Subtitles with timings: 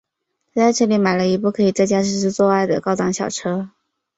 [0.55, 3.69] 他在车店里买了一部可以在驾驶室做爱的高档小车。